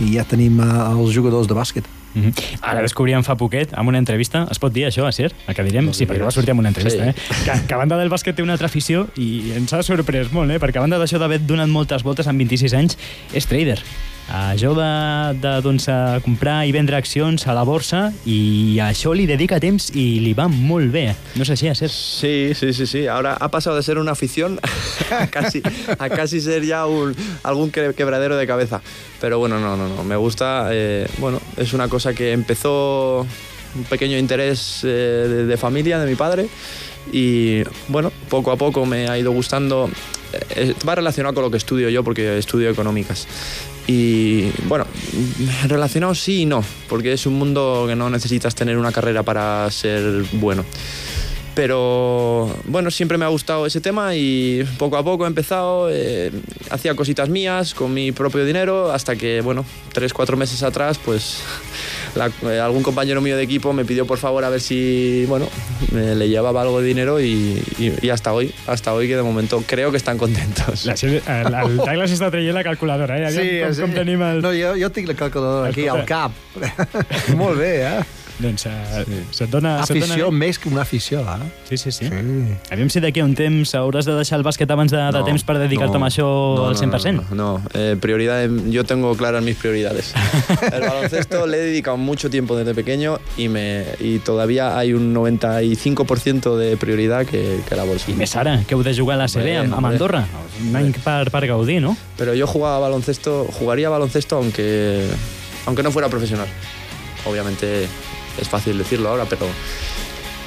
I 0.01 0.15
ja 0.17 0.25
tenim 0.25 0.57
eh, 0.63 0.71
els 0.95 1.13
jugadors 1.13 1.45
de 1.51 1.53
bàsquet. 1.53 1.85
Mm 2.15 2.21
-hmm. 2.23 2.57
Ara 2.61 2.81
descobríem 2.81 3.23
fa 3.23 3.35
poquet, 3.35 3.73
amb 3.73 3.89
una 3.89 3.97
entrevista, 3.97 4.47
es 4.49 4.57
pot 4.59 4.73
dir 4.73 4.85
això, 4.87 5.05
Asier? 5.07 5.31
El 5.47 5.55
que 5.55 5.63
direm? 5.63 5.93
Sí, 5.93 6.05
perquè 6.05 6.23
va 6.23 6.31
sortir 6.31 6.51
amb 6.51 6.59
una 6.59 6.69
entrevista, 6.69 7.03
Sí. 7.03 7.09
eh? 7.09 7.15
Que, 7.45 7.67
que 7.67 7.73
a 7.73 7.77
banda 7.77 7.97
del 7.97 8.09
bàsquet 8.09 8.35
té 8.35 8.41
una 8.41 8.53
altra 8.53 8.67
afició 8.67 9.07
i 9.17 9.51
ens 9.55 9.73
ha 9.73 9.83
sorprès 9.83 10.31
molt, 10.31 10.49
eh? 10.51 10.59
Perquè 10.59 10.77
a 10.77 10.81
banda 10.81 10.97
d'això 10.97 11.19
d'haver 11.19 11.45
donat 11.45 11.67
moltes 11.67 12.03
voltes 12.03 12.27
amb 12.27 12.39
26 12.39 12.73
anys, 12.73 12.97
és 13.33 13.45
trader. 13.45 13.79
Això 14.25 14.71
de, 14.73 15.51
doncs, 15.61 15.85
comprar 16.25 16.63
i 16.65 16.71
vendre 16.73 16.97
accions 16.97 17.43
a 17.47 17.53
la 17.53 17.61
borsa 17.63 18.07
i 18.25 18.79
això 18.81 19.13
li 19.13 19.27
dedica 19.29 19.59
temps 19.61 19.91
i 19.93 20.19
li 20.23 20.33
va 20.33 20.47
molt 20.49 20.89
bé. 20.91 21.03
No 21.37 21.43
és 21.45 21.51
així, 21.53 21.67
Asier? 21.69 21.91
Sí, 21.93 22.53
sí, 22.57 22.73
sí, 22.73 22.87
sí. 22.89 23.05
Ahora 23.05 23.35
ha 23.39 23.49
pasado 23.51 23.75
de 23.75 23.83
ser 23.83 23.99
una 23.99 24.13
afición 24.13 24.59
a 25.11 25.27
casi, 25.27 25.61
a 25.99 26.09
casi 26.09 26.41
ser 26.41 26.65
ya 26.65 26.87
un, 26.87 27.15
algún 27.43 27.69
que- 27.69 27.93
quebradero 27.93 28.35
de 28.35 28.47
cabeza. 28.47 28.81
Pero 29.21 29.37
bueno, 29.37 29.59
no, 29.59 29.77
no, 29.77 29.87
no. 29.87 30.03
Me 30.03 30.15
gusta. 30.15 30.69
eh, 30.71 31.07
bueno, 31.19 31.39
es 31.57 31.73
una 31.73 31.87
cosa 31.87 32.13
que 32.15 32.31
empezó 32.33 33.27
un 33.75 33.83
pequeño 33.83 34.17
interés 34.17 34.81
eh, 34.83 34.87
de, 34.87 35.45
de 35.45 35.57
familia, 35.57 35.99
de 35.99 36.07
mi 36.09 36.15
padre. 36.15 36.47
Y 37.13 37.61
bueno, 37.89 38.11
poco 38.29 38.51
a 38.51 38.55
poco 38.57 38.87
me 38.87 39.07
ha 39.07 39.17
ido 39.19 39.31
gustando. 39.31 39.87
Eh, 40.55 40.73
va 40.87 40.95
relacionado 40.95 41.33
con 41.33 41.43
lo 41.43 41.51
que 41.51 41.57
estudio 41.57 41.89
yo, 41.89 42.03
porque 42.03 42.37
estudio 42.37 42.69
económicas. 42.69 43.27
Y 43.87 44.49
bueno, 44.67 44.85
relacionado 45.67 46.15
sí 46.15 46.41
y 46.41 46.45
no, 46.45 46.63
porque 46.89 47.13
es 47.13 47.25
un 47.25 47.35
mundo 47.35 47.85
que 47.87 47.95
no 47.95 48.09
necesitas 48.09 48.55
tener 48.55 48.77
una 48.77 48.91
carrera 48.91 49.23
para 49.23 49.69
ser 49.71 50.23
bueno. 50.33 50.65
Pero 51.55 52.53
bueno, 52.65 52.91
siempre 52.91 53.17
me 53.17 53.23
ha 53.23 53.29
gustado 53.29 53.65
ese 53.65 53.79
tema 53.79 54.13
y 54.13 54.65
poco 54.77 54.97
a 54.97 55.03
poco 55.03 55.23
he 55.23 55.27
empezado, 55.27 55.89
eh, 55.89 56.29
hacía 56.69 56.95
cositas 56.95 57.29
mías 57.29 57.73
con 57.73 57.93
mi 57.93 58.11
propio 58.11 58.43
dinero 58.43 58.91
hasta 58.91 59.15
que, 59.15 59.39
bueno, 59.39 59.65
tres, 59.93 60.13
cuatro 60.13 60.35
meses 60.35 60.63
atrás, 60.63 60.99
pues 61.03 61.41
la- 62.15 62.31
eh, 62.51 62.59
algún 62.59 62.81
compañero 62.83 63.21
mío 63.21 63.37
de 63.37 63.43
equipo 63.43 63.73
me 63.73 63.85
pidió 63.85 64.05
por 64.07 64.17
favor 64.17 64.43
a 64.45 64.49
ver 64.49 64.61
si, 64.61 65.25
bueno, 65.27 65.47
me- 65.91 66.15
le 66.15 66.29
llevaba 66.29 66.61
algo 66.61 66.81
de 66.81 66.87
dinero 66.87 67.19
y, 67.19 67.61
y- 67.77 67.93
y 68.01 68.09
hasta 68.09 68.33
hoy, 68.33 68.53
hasta 68.67 68.93
hoy 68.93 69.07
que 69.07 69.15
de 69.15 69.23
momento 69.23 69.63
creo 69.67 69.91
que 69.91 69.97
están 69.97 70.17
contentos. 70.17 70.85
L'Asier- 70.85 71.21
El, 71.27 71.53
el 71.53 71.77
Douglas 71.77 72.11
està 72.11 72.29
traient 72.31 72.53
la 72.55 72.63
calculadora, 72.63 73.17
eh? 73.19 73.25
Aviam 73.27 73.69
com, 73.75 73.81
com 73.85 73.93
tenim 73.99 74.21
el... 74.21 74.41
No, 74.41 74.51
jo, 74.55 74.73
jo 74.79 74.89
tinc 74.91 75.07
la 75.09 75.15
calculadora 75.15 75.69
aquí 75.69 75.87
al 75.87 76.05
cap. 76.05 76.31
Molt 77.35 77.57
bé, 77.59 77.71
eh? 77.83 78.03
Doncs 78.39 78.65
uh, 78.67 79.03
se't 79.31 79.47
dona... 79.51 79.77
se't 79.85 79.95
Afició 79.95 80.27
dona... 80.27 80.37
més 80.37 80.59
que 80.59 80.67
una 80.69 80.81
afició, 80.83 81.21
eh? 81.23 81.49
Sí, 81.69 81.77
sí, 81.77 81.91
sí. 81.91 82.09
Sí. 82.09 82.57
Aviam 82.73 82.89
si 82.91 82.99
d'aquí 83.03 83.23
a 83.23 83.27
un 83.27 83.35
temps 83.37 83.71
hauràs 83.79 84.07
de 84.09 84.15
deixar 84.17 84.39
el 84.41 84.45
bàsquet 84.47 84.71
abans 84.71 84.91
de, 84.91 84.99
de 85.15 85.21
temps 85.27 85.45
per 85.47 85.55
dedicar-te 85.61 85.95
no, 85.95 86.03
a 86.03 86.09
això 86.09 86.27
no, 86.27 86.65
al 86.67 86.75
no, 86.75 86.81
100%. 86.81 87.15
No, 87.15 87.23
no, 87.29 87.35
no. 87.39 87.69
Eh, 87.73 87.95
prioridad, 88.01 88.49
yo 88.67 88.83
tengo 88.83 89.15
claras 89.15 89.43
mis 89.43 89.55
prioridades. 89.55 90.13
El 90.71 90.81
baloncesto 90.81 91.45
le 91.47 91.57
he 91.57 91.65
dedicado 91.71 91.97
mucho 91.97 92.29
tiempo 92.29 92.55
desde 92.57 92.75
pequeño 92.75 93.19
y, 93.37 93.47
me, 93.47 93.85
y 93.99 94.19
todavía 94.19 94.77
hay 94.77 94.93
un 94.93 95.13
95% 95.15 96.57
de 96.57 96.75
prioridad 96.77 97.25
que, 97.25 97.61
que 97.67 97.75
la 97.75 97.83
bolsa. 97.83 98.11
I 98.11 98.17
més 98.19 98.35
ara, 98.35 98.59
que 98.67 98.75
heu 98.75 98.83
de 98.83 98.93
jugar 98.93 99.15
a 99.15 99.23
la 99.23 99.29
CB 99.31 99.55
amb, 99.63 99.77
amb. 99.77 99.87
Andorra. 99.93 100.25
Un 100.61 100.75
any 100.75 100.91
per, 101.03 101.31
per 101.31 101.45
gaudir, 101.47 101.79
no? 101.81 101.95
Pero 102.19 102.35
yo 102.35 102.47
jugaba 102.47 102.79
baloncesto, 102.79 103.45
jugaría 103.57 103.89
baloncesto 103.89 104.37
aunque, 104.37 105.07
aunque 105.65 105.83
no 105.83 105.91
fuera 105.91 106.09
profesional. 106.09 106.47
Obviamente 107.25 107.87
es 108.39 108.47
fácil 108.49 108.77
decirlo 108.77 109.09
ahora, 109.09 109.25
pero, 109.25 109.47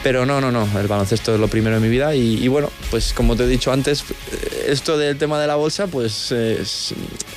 pero 0.02 0.24
no, 0.26 0.40
no, 0.40 0.50
no. 0.52 0.68
El 0.78 0.86
baloncesto 0.86 1.34
es 1.34 1.40
lo 1.40 1.48
primero 1.48 1.76
en 1.76 1.82
mi 1.82 1.88
vida 1.88 2.14
y, 2.14 2.42
y 2.44 2.48
bueno, 2.48 2.70
pues 2.90 3.12
como 3.12 3.36
te 3.36 3.44
he 3.44 3.46
dicho 3.46 3.72
antes, 3.72 4.04
esto 4.66 4.96
del 4.98 5.16
tema 5.18 5.40
de 5.40 5.46
la 5.46 5.56
bolsa, 5.56 5.86
pues 5.86 6.28
eh, 6.32 6.62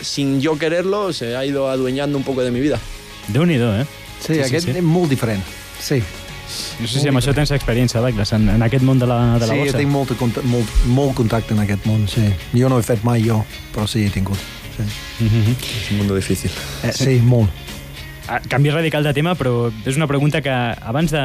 sin 0.01 0.41
yo 0.41 0.57
quererlo, 0.57 1.11
se 1.13 1.35
ha 1.35 1.45
ido 1.45 1.69
adueñando 1.69 2.17
un 2.17 2.23
poco 2.23 2.43
de 2.43 2.51
mi 2.51 2.59
vida. 2.59 2.79
Déu-n'hi-do, 3.27 3.75
eh? 3.81 3.85
Sí, 4.19 4.27
Sí, 4.27 4.33
sí, 4.35 4.39
aquest 4.41 4.65
sí. 4.67 4.71
és 4.77 4.83
molt 4.83 5.09
diferent. 5.09 5.41
Sí, 5.81 6.01
No 6.81 6.87
sé 6.87 6.99
si 6.99 7.07
amb 7.07 7.15
això 7.17 7.31
tens 7.33 7.49
experiència, 7.55 8.01
Douglas, 8.03 8.33
en, 8.35 8.49
en 8.51 8.61
aquest 8.61 8.83
món 8.83 8.99
de 8.99 9.07
la, 9.07 9.37
de 9.39 9.47
la 9.47 9.53
sí 9.53 9.59
borsa. 9.61 9.77
tinc 9.79 9.89
molt, 9.89 10.11
molt, 10.43 10.73
molt 10.85 11.13
contacte 11.15 11.53
en 11.55 11.61
aquest 11.63 11.85
món, 11.87 12.03
sí. 12.11 12.25
Jo 12.53 12.67
no 12.67 12.77
he 12.77 12.83
fet 12.83 13.05
mai 13.07 13.23
jo, 13.23 13.37
però 13.73 13.87
sí 13.87 14.03
he 14.05 14.09
tingut. 14.11 14.35
Sí, 14.75 14.83
Mhm. 15.23 15.55
Es 15.61 15.91
un 15.91 15.97
mundo 15.99 16.15
difícil. 16.15 16.51
eh, 16.83 16.91
sí 16.93 17.19
molt. 17.23 17.49
Ah, 18.31 18.39
Canvi 18.47 18.69
radical 18.71 19.03
de 19.03 19.11
tema, 19.11 19.33
però 19.35 19.65
és 19.83 19.97
una 19.99 20.07
pregunta 20.07 20.39
que 20.39 20.53
abans 20.87 21.11
de... 21.11 21.19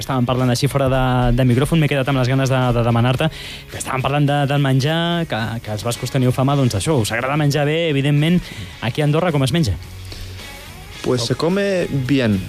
Estàvem 0.00 0.26
parlant 0.26 0.50
així 0.50 0.66
fora 0.66 0.88
de, 0.90 1.02
de 1.38 1.46
micròfon, 1.46 1.78
m'he 1.78 1.86
quedat 1.86 2.10
amb 2.10 2.18
les 2.18 2.26
ganes 2.32 2.50
de, 2.50 2.58
de 2.74 2.82
demanar-te, 2.82 3.28
que 3.70 3.78
estàvem 3.78 4.02
parlant 4.02 4.26
de, 4.26 4.40
del 4.50 4.64
menjar, 4.64 4.98
que, 5.30 5.38
que 5.62 5.76
els 5.76 5.86
bascos 5.86 6.10
teniu 6.10 6.34
fama, 6.34 6.58
doncs 6.58 6.74
això, 6.80 6.98
us 6.98 7.14
agrada 7.14 7.38
menjar 7.38 7.68
bé, 7.68 7.84
evidentment, 7.92 8.42
aquí 8.82 9.06
a 9.06 9.06
Andorra 9.06 9.30
com 9.30 9.46
es 9.46 9.54
menja? 9.54 9.78
Pues 11.04 11.30
se 11.30 11.38
come 11.38 11.86
bien. 12.10 12.40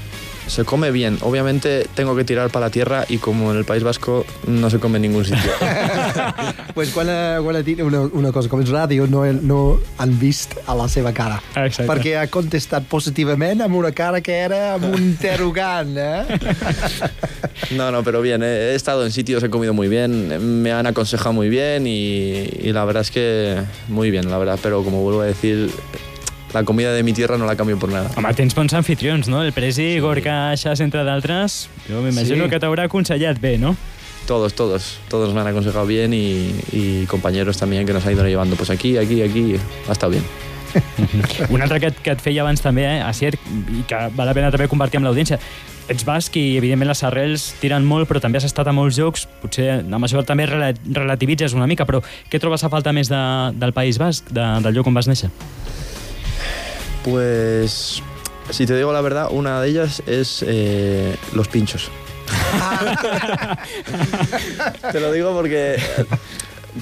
Se 0.49 0.65
come 0.65 0.91
bien. 0.91 1.17
Obviamente 1.21 1.87
tengo 1.93 2.15
que 2.15 2.23
tirar 2.23 2.49
para 2.49 2.67
la 2.67 2.69
tierra 2.71 3.05
y 3.07 3.17
como 3.17 3.51
en 3.51 3.57
el 3.57 3.65
País 3.65 3.83
Vasco 3.83 4.25
no 4.47 4.69
se 4.69 4.79
come 4.79 4.97
en 4.97 5.03
ningún 5.03 5.25
sitio. 5.25 5.51
pues 6.73 6.91
quan, 6.91 7.09
ha, 7.09 7.39
quan 7.41 7.55
ha 7.55 7.61
dit 7.61 7.79
una, 7.81 8.01
una 8.01 8.31
cosa 8.31 8.49
com 8.49 8.61
és 8.63 8.71
ràdio, 8.71 9.05
no, 9.07 9.23
no 9.45 9.59
han 10.01 10.15
vist 10.19 10.57
a 10.65 10.75
la 10.75 10.89
seva 10.89 11.13
cara. 11.13 11.39
Exacte. 11.53 11.87
Perquè 11.89 12.15
ha 12.19 12.25
contestat 12.31 12.87
positivament 12.89 13.61
amb 13.65 13.77
una 13.79 13.93
cara 13.95 14.21
que 14.25 14.35
era 14.35 14.75
amb 14.75 14.89
un 14.89 14.97
interrogant, 15.11 15.95
eh? 15.97 16.23
No, 17.75 17.91
no, 17.91 18.03
pero 18.03 18.21
bien, 18.21 18.41
he 18.41 18.73
estado 18.73 19.05
en 19.05 19.11
sitios, 19.11 19.43
he 19.43 19.49
comido 19.49 19.73
muy 19.73 19.89
bien, 19.89 20.61
me 20.61 20.71
han 20.71 20.87
aconsejado 20.87 21.33
muy 21.33 21.49
bien 21.49 21.85
y, 21.85 22.47
y 22.61 22.71
la 22.71 22.85
verdad 22.85 23.01
es 23.01 23.11
que 23.11 23.61
muy 23.89 24.09
bien, 24.11 24.29
la 24.31 24.37
verdad, 24.37 24.57
pero 24.63 24.83
como 24.83 25.03
vuelvo 25.03 25.21
a 25.21 25.25
decir, 25.25 25.69
la 26.53 26.63
comida 26.63 26.91
de 26.93 27.03
mi 27.03 27.13
tierra 27.13 27.37
no 27.37 27.45
la 27.45 27.55
cambio 27.55 27.77
por 27.77 27.89
nada. 27.91 28.09
Home, 28.17 28.33
tens 28.33 28.55
bons 28.55 28.73
anfitrions, 28.73 29.27
no? 29.27 29.43
El 29.43 29.53
Presi, 29.53 29.99
Gorka 29.99 30.55
Xas, 30.57 30.79
entre 30.81 31.03
d'altres. 31.03 31.69
Jo 31.87 32.01
m'imagino 32.01 32.45
Sí. 32.45 32.49
que 32.49 32.59
t'haurà 32.59 32.85
aconsellat 32.85 33.39
bé, 33.39 33.57
no? 33.57 33.75
Todos, 34.27 34.53
todos, 34.53 34.99
todos 35.09 35.33
me 35.33 35.41
han 35.41 35.47
aconsejado 35.47 35.85
bien 35.87 36.13
y, 36.13 36.53
y 36.71 37.05
compañeros 37.07 37.57
también 37.57 37.85
que 37.85 37.93
nos 37.93 38.05
han 38.05 38.13
ido 38.13 38.27
llevando, 38.27 38.55
pues 38.55 38.69
aquí, 38.69 38.97
aquí, 38.97 39.21
aquí, 39.23 39.55
ha 39.87 39.91
estado 39.91 40.11
bien. 40.11 40.23
Un 41.49 41.61
altre 41.63 41.79
que, 41.79 41.87
et- 41.87 41.97
que 41.97 42.11
et 42.11 42.21
feia 42.21 42.43
abans 42.43 42.61
també, 42.61 42.83
eh, 42.85 43.01
Asier, 43.01 43.33
i 43.73 43.81
que 43.89 43.97
val 44.13 44.27
la 44.29 44.35
pena 44.37 44.51
també 44.53 44.67
compartir 44.69 44.99
amb 44.99 45.07
l'audiència. 45.07 45.39
Ets 45.89 46.05
basc 46.05 46.35
i, 46.37 46.57
evidentment, 46.59 46.91
les 46.91 47.01
arrels 47.07 47.47
tiren 47.59 47.81
molt, 47.89 48.05
però 48.07 48.21
també 48.21 48.37
has 48.37 48.45
estat 48.45 48.67
a 48.69 48.71
molts 48.75 48.99
jocs. 48.99 49.23
Potser 49.41 49.79
amb 49.81 50.05
això 50.05 50.21
també 50.23 50.45
rela- 50.45 50.75
relativitzes 50.93 51.55
una 51.57 51.65
mica, 51.65 51.87
però 51.89 52.03
què 52.29 52.37
trobes 52.39 52.63
a 52.63 52.69
falta 52.69 52.93
més 52.93 53.09
de, 53.09 53.17
del 53.57 53.73
País 53.73 53.97
Basc, 53.97 54.29
de, 54.29 54.45
del 54.61 54.75
lloc 54.77 54.85
on 54.85 54.93
vas 54.93 55.09
néixer? 55.09 55.31
Pues, 57.09 58.01
si 58.49 58.65
te 58.65 58.75
digo 58.75 58.93
la 58.93 59.01
verdad, 59.01 59.27
una 59.31 59.61
de 59.61 59.69
ellas 59.69 60.03
es 60.05 60.43
eh, 60.45 61.15
los 61.33 61.47
pinchos. 61.47 61.89
te 64.91 64.99
lo 64.99 65.11
digo 65.11 65.33
porque 65.33 65.77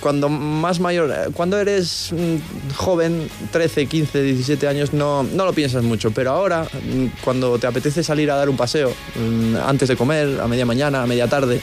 cuando 0.01 0.29
más 0.29 0.79
mayor, 0.79 1.31
cuando 1.33 1.57
eres 1.57 2.11
mm, 2.11 2.73
joven, 2.75 3.29
13, 3.51 3.85
15, 3.85 4.21
17 4.21 4.67
años, 4.67 4.93
no, 4.93 5.23
no 5.23 5.45
lo 5.45 5.53
piensas 5.53 5.83
mucho, 5.83 6.11
pero 6.11 6.31
ahora, 6.31 6.63
mm, 6.63 7.05
cuando 7.23 7.57
te 7.57 7.67
apetece 7.67 8.03
salir 8.03 8.29
a 8.31 8.35
dar 8.35 8.49
un 8.49 8.57
paseo, 8.57 8.93
mm, 9.15 9.55
antes 9.65 9.87
de 9.87 9.95
comer, 9.95 10.41
a 10.41 10.47
media 10.47 10.65
mañana, 10.65 11.03
a 11.03 11.07
media 11.07 11.27
tarde, 11.27 11.61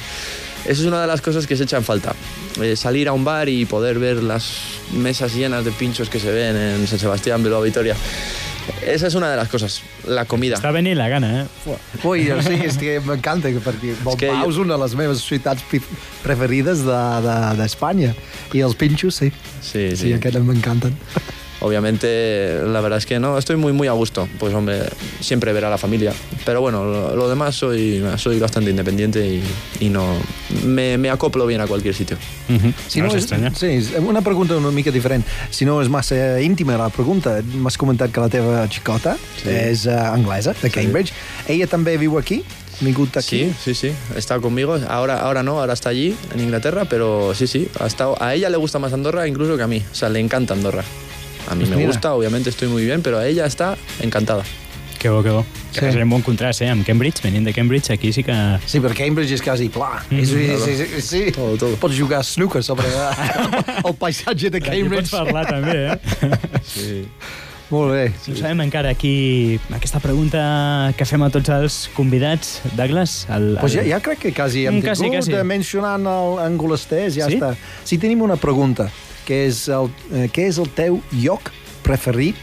eso 0.64 0.82
es 0.82 0.88
una 0.88 1.02
de 1.02 1.06
las 1.06 1.20
cosas 1.20 1.46
que 1.46 1.56
se 1.56 1.64
echa 1.64 1.76
en 1.76 1.84
falta. 1.84 2.14
Eh, 2.62 2.76
salir 2.76 3.08
a 3.08 3.12
un 3.12 3.24
bar 3.24 3.48
y 3.48 3.66
poder 3.66 3.98
ver 3.98 4.22
las 4.22 4.54
mesas 4.92 5.34
llenas 5.34 5.64
de 5.64 5.72
pinchos 5.72 6.08
que 6.08 6.18
se 6.18 6.30
ven 6.30 6.56
en 6.56 6.86
San 6.86 6.98
Sebastián, 6.98 7.42
Bilbao, 7.42 7.60
Vitoria. 7.60 7.96
Esa 8.86 9.06
es 9.06 9.14
una 9.14 9.30
de 9.30 9.36
las 9.36 9.48
cosas, 9.48 9.82
la 10.08 10.24
comida. 10.24 10.56
Està 10.56 10.72
venint 10.72 10.96
la 10.96 11.08
gana, 11.12 11.30
eh? 11.42 11.76
Ui, 12.04 12.26
sí, 12.46 12.56
és 12.64 12.78
que 12.80 12.96
m'encanta, 13.04 13.52
perquè 13.64 13.92
Bilbao 13.92 14.16
que 14.20 14.30
és, 14.32 14.58
una 14.60 14.76
de 14.76 14.82
les 14.84 14.96
meves 14.98 15.22
ciutats 15.24 15.64
preferides 16.24 16.84
d'Espanya. 16.86 18.12
De, 18.14 18.50
de 18.52 18.58
I 18.60 18.64
els 18.66 18.76
pinxos, 18.80 19.20
sí. 19.22 19.32
Sí, 19.60 19.88
Sí, 19.94 19.96
sí. 20.08 20.12
aquests 20.16 20.44
m'encanten. 20.44 20.96
Obviamente, 21.64 22.60
la 22.66 22.82
verdad 22.82 22.98
es 22.98 23.06
que 23.06 23.18
no, 23.18 23.38
estoy 23.38 23.56
muy, 23.56 23.72
muy 23.72 23.88
a 23.88 23.92
gusto. 23.92 24.28
Pues, 24.38 24.52
hombre, 24.52 24.82
siempre 25.20 25.50
ver 25.54 25.64
a 25.64 25.70
la 25.70 25.78
familia. 25.78 26.12
Pero 26.44 26.60
bueno, 26.60 26.84
lo, 26.84 27.16
lo 27.16 27.26
demás 27.26 27.54
soy, 27.54 28.04
soy 28.18 28.38
bastante 28.38 28.68
independiente 28.68 29.26
y, 29.26 29.42
y 29.80 29.88
no. 29.88 30.04
Me, 30.66 30.98
me 30.98 31.08
acoplo 31.08 31.46
bien 31.46 31.62
a 31.62 31.66
cualquier 31.66 31.94
sitio. 31.94 32.18
Uh 32.50 32.52
-huh. 32.52 32.72
Si 32.86 33.00
no, 33.00 33.06
no, 33.06 33.12
s'estranya. 33.12 33.50
sí, 33.54 33.80
una 33.98 34.20
pregunta 34.20 34.54
una 34.56 34.70
mica 34.70 34.90
diferent. 34.90 35.24
Si 35.50 35.64
no 35.64 35.80
és 35.80 35.88
massa 35.88 36.38
íntima 36.40 36.76
la 36.76 36.90
pregunta, 36.90 37.40
m'has 37.54 37.78
comentat 37.78 38.10
que 38.12 38.20
la 38.20 38.28
teva 38.28 38.68
xicota 38.68 39.16
Sí. 39.42 39.48
és 39.48 39.86
uh, 39.86 40.12
anglesa, 40.12 40.54
de 40.62 40.70
Cambridge. 40.70 41.12
Ella 41.48 41.66
també 41.66 41.96
viu 41.96 42.18
aquí? 42.18 42.44
Ha 42.80 42.84
vingut 42.84 43.16
aquí? 43.16 43.38
Sí, 43.38 43.54
sí, 43.64 43.74
sí. 43.74 43.92
Está 44.16 44.38
conmigo. 44.40 44.76
Ahora, 44.88 45.20
ahora 45.20 45.42
no, 45.42 45.60
ahora 45.60 45.72
está 45.72 45.88
allí, 45.90 46.14
en 46.34 46.40
Inglaterra, 46.40 46.84
pero 46.84 47.32
sí, 47.34 47.46
sí. 47.46 47.68
Ha 47.80 47.86
estado, 47.86 48.16
a 48.20 48.34
ella 48.34 48.50
le 48.50 48.56
gusta 48.58 48.78
más 48.78 48.92
Andorra 48.92 49.26
incluso 49.26 49.56
que 49.56 49.62
a 49.62 49.66
mí. 49.68 49.82
O 49.92 49.94
sea, 49.94 50.08
le 50.08 50.20
encanta 50.20 50.54
Andorra. 50.54 50.84
A 51.48 51.54
mí 51.54 51.60
Pues 51.64 51.70
me 51.70 51.76
mira. 51.76 51.88
gusta, 51.88 52.14
obviamente 52.14 52.50
estoy 52.50 52.68
muy 52.68 52.84
bien, 52.84 53.02
pero 53.02 53.18
a 53.18 53.26
ella 53.26 53.46
está 53.46 53.76
encantada. 54.00 54.42
Que 54.98 55.10
bo, 55.10 55.22
que 55.22 55.28
bo. 55.30 55.44
Sí. 55.72 55.80
Sí. 55.80 55.86
És 55.86 55.96
un 55.96 56.08
bon 56.08 56.22
contrast, 56.22 56.62
eh? 56.62 56.68
Amb 56.70 56.86
Cambridge, 56.86 57.20
venint 57.22 57.44
de 57.44 57.52
Cambridge, 57.52 57.90
aquí 57.92 58.12
sí 58.12 58.22
que... 58.24 58.32
Sí, 58.64 58.78
però 58.80 58.94
Cambridge 58.96 59.34
és 59.34 59.42
quasi 59.42 59.68
pla. 59.68 60.02
Mm, 60.08 60.18
és, 60.22 60.30
és, 60.32 60.66
és, 60.68 60.80
és, 61.00 61.04
sí. 61.04 61.24
Todo, 61.34 61.56
todo. 61.60 61.76
Pots 61.82 61.98
jugar 61.98 62.20
a 62.20 62.24
snooker 62.24 62.62
sobre 62.64 62.86
el 63.84 63.94
paisatge 63.98 64.48
de 64.50 64.58
Aquí 64.62 64.70
Cambridge. 64.70 65.10
pots 65.10 65.10
parlar 65.10 65.44
també, 65.50 65.74
eh? 65.92 65.98
Sí. 66.64 67.02
Molt 67.70 67.92
bé. 67.92 68.04
No 68.28 68.36
sabem 68.38 68.60
encara 68.60 68.90
aquí 68.94 69.58
aquesta 69.74 69.98
pregunta 70.00 70.92
que 70.96 71.04
fem 71.08 71.22
a 71.26 71.30
tots 71.32 71.48
els 71.50 71.78
convidats. 71.96 72.60
Douglas, 72.76 73.26
el, 73.28 73.54
el... 73.54 73.58
Pues 73.60 73.72
ja, 73.74 73.82
ja 73.88 74.00
crec 74.04 74.20
que 74.20 74.32
quasi 74.36 74.66
hem 74.68 74.78
Mm, 74.78 74.84
quasi, 74.84 75.02
tingut, 75.08 75.24
quasi. 75.24 75.32
eh, 75.36 75.42
mencionant 75.44 76.06
el 76.06 76.38
angolestès, 76.44 77.16
ja 77.18 77.26
Sí? 77.28 77.36
està. 77.40 77.54
Si 77.84 77.98
tenim 77.98 78.22
una 78.22 78.36
pregunta, 78.36 78.88
que 79.26 79.46
és 79.46 79.66
el, 79.68 79.90
eh, 80.12 80.28
què 80.32 80.48
és 80.48 80.58
el 80.58 80.68
teu 80.76 81.00
lloc 81.12 81.50
preferit 81.82 82.36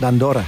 d'Andorra? 0.00 0.44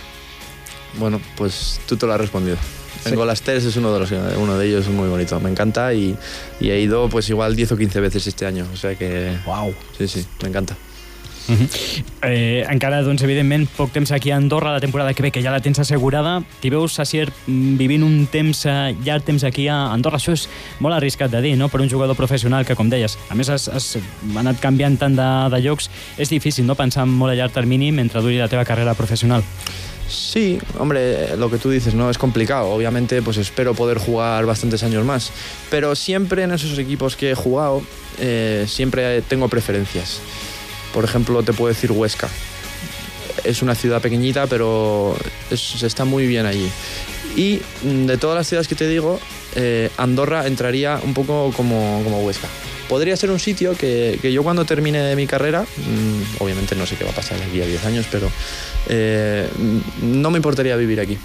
Bueno, 0.99 1.21
pues 1.37 1.80
tú 1.87 1.97
te 1.97 2.06
lo 2.06 2.14
has 2.14 2.21
respondido. 2.21 2.56
Sí. 3.02 3.11
En 3.11 3.16
Golasteres 3.16 3.64
es 3.64 3.76
uno 3.76 3.92
de, 3.92 4.00
los, 4.00 4.11
uno 4.11 4.56
de 4.59 4.66
ellos 4.66 4.87
es 4.87 4.92
muy 4.92 5.09
bonito, 5.09 5.38
me 5.38 5.50
encanta 5.50 5.92
y, 5.92 6.16
y 6.59 6.71
he 6.71 6.80
ido 6.80 7.09
pues 7.09 7.28
igual 7.28 7.54
10 7.54 7.73
o 7.73 7.76
15 7.76 8.00
veces 8.00 8.26
este 8.26 8.47
año, 8.47 8.66
o 8.73 8.76
sea 8.76 8.95
que 8.95 9.37
Uau. 9.47 9.75
sí, 9.97 10.09
sí, 10.09 10.26
me 10.42 10.49
encanta. 10.49 10.76
Uh 11.48 11.54
-huh. 11.54 12.02
eh, 12.22 12.66
encara, 12.68 13.02
doncs, 13.02 13.22
evidentment, 13.22 13.68
poc 13.76 13.92
temps 13.92 14.10
aquí 14.12 14.30
a 14.30 14.36
Andorra, 14.36 14.72
la 14.72 14.80
temporada 14.80 15.14
que 15.14 15.22
ve, 15.22 15.30
que 15.30 15.42
ja 15.42 15.50
la 15.50 15.60
tens 15.60 15.78
assegurada. 15.78 16.42
T'hi 16.60 16.70
veus, 16.70 16.94
Sacier, 16.94 17.30
mm, 17.46 17.76
vivint 17.76 18.02
un 18.02 18.26
temps, 18.26 18.66
eh, 18.66 18.94
llarg 19.04 19.22
temps 19.22 19.44
aquí 19.44 19.68
a 19.68 19.92
Andorra. 19.92 20.18
Això 20.18 20.32
és 20.32 20.48
molt 20.80 20.94
arriscat 20.94 21.30
de 21.30 21.40
dir, 21.40 21.56
no?, 21.56 21.68
per 21.68 21.80
un 21.80 21.88
jugador 21.88 22.16
professional 22.16 22.64
que, 22.64 22.74
com 22.74 22.88
deies, 22.88 23.18
a 23.28 23.34
més 23.34 23.48
has, 23.48 23.68
has 23.68 23.98
anat 24.36 24.58
canviant 24.60 24.98
tant 24.98 25.14
de, 25.14 25.56
de 25.56 25.62
llocs. 25.62 25.90
És 26.18 26.28
difícil, 26.28 26.66
no?, 26.66 26.74
pensar 26.74 27.04
en 27.04 27.10
molt 27.10 27.32
a 27.32 27.34
llarg 27.36 27.52
termini 27.52 27.92
mentre 27.92 28.20
duri 28.20 28.38
la 28.38 28.48
teva 28.48 28.64
carrera 28.64 28.94
professional. 28.94 29.42
Sí, 30.08 30.58
hombre, 30.78 31.36
lo 31.36 31.50
que 31.50 31.58
tú 31.58 31.68
dices, 31.70 31.94
¿no? 31.94 32.08
Es 32.10 32.18
complicado. 32.18 32.68
Obviamente, 32.70 33.22
pues 33.22 33.38
espero 33.38 33.74
poder 33.74 33.98
jugar 33.98 34.46
bastantes 34.46 34.82
años 34.82 35.04
más. 35.04 35.32
Pero 35.70 35.94
siempre 35.96 36.44
en 36.44 36.52
esos 36.52 36.78
equipos 36.78 37.16
que 37.16 37.32
he 37.32 37.34
jugado, 37.34 37.82
eh, 38.18 38.66
siempre 38.68 39.22
tengo 39.22 39.48
preferencias. 39.48 40.20
Por 40.96 41.04
ejemplo, 41.04 41.42
te 41.42 41.52
puedo 41.52 41.68
decir 41.74 41.92
Huesca. 41.92 42.26
Es 43.44 43.60
una 43.60 43.74
ciudad 43.74 44.00
pequeñita, 44.00 44.46
pero 44.46 45.14
es- 45.50 45.82
está 45.82 46.06
muy 46.06 46.26
bien 46.26 46.46
allí. 46.46 46.70
Y 47.36 47.60
mm, 47.82 48.06
de 48.06 48.16
todas 48.16 48.34
las 48.34 48.46
ciudades 48.46 48.66
que 48.66 48.76
te 48.76 48.88
digo, 48.88 49.20
eh, 49.56 49.90
Andorra 49.98 50.46
entraría 50.46 50.98
un 51.04 51.12
poco 51.12 51.52
como, 51.54 52.00
como 52.02 52.22
Huesca. 52.24 52.48
Podría 52.88 53.14
ser 53.14 53.30
un 53.30 53.38
sitio 53.38 53.76
que, 53.76 54.18
que 54.22 54.32
yo 54.32 54.42
cuando 54.42 54.64
termine 54.64 55.14
mi 55.16 55.26
carrera, 55.26 55.64
mm, 55.64 56.42
obviamente 56.42 56.74
no 56.76 56.86
sé 56.86 56.96
qué 56.96 57.04
va 57.04 57.10
a 57.10 57.14
pasar 57.14 57.38
de 57.38 57.44
aquí 57.44 57.60
a 57.60 57.66
10 57.66 57.84
años, 57.84 58.06
pero 58.10 58.30
eh, 58.88 59.46
mm, 59.58 59.78
no 60.22 60.30
me 60.30 60.38
importaría 60.38 60.76
vivir 60.76 60.98
aquí. 61.00 61.18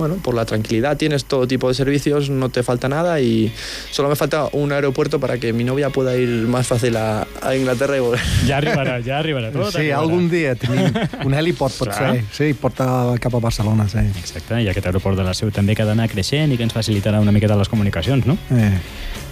Bueno, 0.00 0.14
por 0.16 0.34
la 0.34 0.46
tranquilidad 0.46 0.96
tienes 0.96 1.26
todo 1.26 1.46
tipo 1.46 1.68
de 1.68 1.74
servicios, 1.74 2.30
no 2.30 2.48
te 2.48 2.62
falta 2.62 2.88
nada 2.88 3.20
y 3.20 3.52
solo 3.90 4.08
me 4.08 4.16
falta 4.16 4.48
un 4.52 4.72
aeropuerto 4.72 5.20
para 5.20 5.36
que 5.36 5.52
mi 5.52 5.62
novia 5.62 5.90
pueda 5.90 6.16
ir 6.16 6.48
más 6.48 6.66
fácil 6.66 6.96
a, 6.96 7.26
a 7.42 7.54
Inglaterra 7.54 7.98
y 7.98 8.00
volver. 8.00 8.20
Ja 8.48 8.56
arribarà, 8.56 8.96
ja 9.04 9.18
arribarà 9.18 9.50
tot. 9.52 9.68
Sí, 9.74 9.90
arribarà. 9.90 9.98
algun 10.00 10.30
dia 10.32 10.54
tenim 10.56 10.88
un 11.26 11.34
heliport, 11.36 11.76
pot 11.76 11.92
ser. 11.92 12.24
Sí, 12.32 12.54
porta 12.54 12.86
cap 13.20 13.36
a 13.36 13.42
Barcelona, 13.44 13.84
sí. 13.92 14.00
Exacte, 14.22 14.62
i 14.64 14.72
aquest 14.72 14.88
aeroport 14.88 15.20
de 15.20 15.26
la 15.28 15.36
Seu 15.36 15.52
també 15.52 15.76
que 15.76 15.84
ha 15.84 15.88
d'anar 15.90 16.08
creixent 16.08 16.54
i 16.54 16.56
que 16.56 16.64
ens 16.64 16.72
facilitarà 16.72 17.20
una 17.20 17.36
miqueta 17.36 17.60
les 17.60 17.68
comunicacions, 17.68 18.24
no? 18.24 18.38
Eh. 18.56 18.72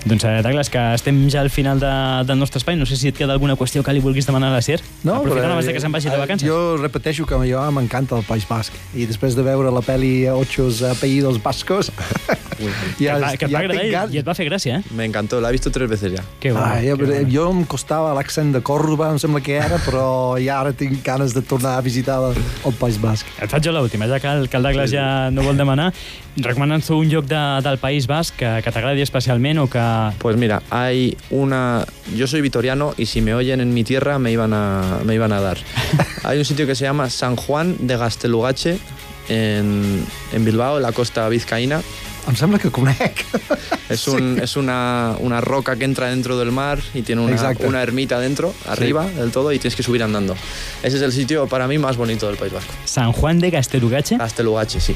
Doncs, 0.08 0.24
eh, 0.24 0.40
Douglas, 0.42 0.70
que 0.72 0.80
estem 0.96 1.18
ja 1.30 1.42
al 1.44 1.50
final 1.50 1.78
de, 1.80 1.90
del 2.26 2.38
nostre 2.40 2.58
espai. 2.62 2.76
No 2.80 2.86
sé 2.88 2.96
si 2.96 3.10
et 3.12 3.16
queda 3.18 3.34
alguna 3.36 3.56
qüestió 3.60 3.82
que 3.84 3.92
li 3.92 4.00
vulguis 4.00 4.26
demanar 4.26 4.48
a 4.50 4.56
la 4.58 4.62
Sier. 4.64 4.80
Aprofitant 5.04 5.52
abans 5.52 5.66
de 5.68 5.74
que 5.76 5.82
se'n 5.84 5.92
vagi 5.92 6.08
de 6.08 6.16
eh, 6.16 6.22
vacances. 6.22 6.48
Jo 6.48 6.76
repeteixo 6.80 7.26
que 7.28 7.36
a 7.36 7.38
mi 7.42 7.52
m'encanta 7.52 8.16
el 8.16 8.24
País 8.24 8.46
Basc 8.48 8.72
i 8.94 9.04
després 9.06 9.36
de 9.36 9.42
veure 9.44 9.70
la 9.74 9.82
pel·li 9.84 10.28
Ochos 10.32 10.80
apellidos 10.82 11.40
bascos 11.42 11.90
que, 12.58 13.04
et 13.04 13.20
va, 13.22 13.32
que 13.36 13.46
et 13.46 13.52
va 13.52 13.60
agradar 13.60 14.08
i, 14.10 14.16
i 14.16 14.20
et 14.22 14.26
va 14.26 14.34
fer 14.36 14.46
gràcia, 14.48 14.78
eh? 14.80 14.94
Me 14.96 15.04
encantó, 15.08 15.40
la 15.40 15.50
he 15.50 15.56
visto 15.56 15.70
tres 15.74 15.88
veces 15.90 16.12
ya. 16.16 16.24
Que 16.40 16.52
bo, 16.52 16.58
Ah, 16.62 16.78
jo, 16.82 16.96
que 16.96 17.06
bo. 17.06 17.18
jo 17.30 17.48
em 17.52 17.64
costava 17.68 18.14
l'accent 18.16 18.52
de 18.56 18.62
Còrdoba, 18.64 19.10
em 19.12 19.18
sembla 19.22 19.42
que 19.44 19.58
era, 19.58 19.78
però 19.84 20.36
ja 20.42 20.60
ara 20.62 20.72
tinc 20.72 21.02
ganes 21.04 21.34
de 21.36 21.42
tornar 21.42 21.76
a 21.78 21.84
visitar 21.84 22.18
el, 22.30 22.38
el 22.68 22.78
País 22.80 22.98
Basc. 23.02 23.26
Et 23.42 23.50
faig 23.50 23.64
jo 23.68 23.74
l'última, 23.76 24.08
ja 24.10 24.20
que 24.22 24.28
el, 24.32 24.48
que 24.48 24.56
el 24.58 24.66
Douglas 24.70 24.92
ja 24.94 25.06
no 25.34 25.44
vol 25.46 25.56
demanar. 25.58 25.92
Recomana'ns 26.38 26.88
un 26.94 27.08
lloc 27.10 27.26
de, 27.26 27.38
del 27.66 27.78
País 27.82 28.06
Basc 28.06 28.36
que, 28.38 28.50
que 28.62 28.70
t'agradi 28.74 29.02
especialment 29.02 29.58
o 29.64 29.68
que... 29.70 29.82
Pues 30.18 30.36
mira, 30.36 30.62
hay 30.70 31.16
una. 31.30 31.84
Yo 32.14 32.26
soy 32.26 32.40
vitoriano 32.40 32.94
y 32.96 33.06
si 33.06 33.20
me 33.20 33.34
oyen 33.34 33.60
en 33.60 33.72
mi 33.74 33.84
tierra 33.84 34.18
me 34.18 34.32
iban 34.32 34.52
a, 34.54 35.00
me 35.04 35.14
iban 35.14 35.32
a 35.32 35.40
dar. 35.40 35.58
Hay 36.24 36.38
un 36.38 36.44
sitio 36.44 36.66
que 36.66 36.74
se 36.74 36.84
llama 36.84 37.10
San 37.10 37.36
Juan 37.36 37.76
de 37.86 37.96
Gastelugache 37.96 38.78
en, 39.28 40.04
en 40.32 40.44
Bilbao, 40.44 40.76
en 40.76 40.82
la 40.82 40.92
costa 40.92 41.28
vizcaína. 41.28 41.80
Em 42.28 42.36
sembla 42.36 42.58
que 42.58 42.70
conec. 42.70 43.24
Es, 43.88 44.06
un, 44.06 44.38
es 44.38 44.56
una, 44.56 45.16
una 45.20 45.40
roca 45.40 45.76
que 45.76 45.84
entra 45.86 46.10
dentro 46.10 46.38
del 46.38 46.52
mar 46.52 46.78
y 46.92 47.00
tiene 47.00 47.22
una, 47.22 47.32
Exacto. 47.32 47.66
una 47.66 47.82
ermita 47.82 48.20
dentro, 48.20 48.52
arriba 48.66 49.08
del 49.08 49.30
todo, 49.30 49.50
y 49.50 49.58
tienes 49.58 49.74
que 49.74 49.82
subir 49.82 50.02
andando. 50.02 50.36
Ese 50.82 50.96
es 50.96 51.02
el 51.02 51.12
sitio 51.12 51.46
para 51.46 51.66
mí 51.66 51.78
más 51.78 51.96
bonito 51.96 52.26
del 52.26 52.36
País 52.36 52.52
Vasco. 52.52 52.70
Sant 52.84 53.16
Juan 53.16 53.38
de 53.38 53.50
Gastelugatxe. 53.50 54.18
Gastelugache, 54.18 54.78
sí. 54.78 54.94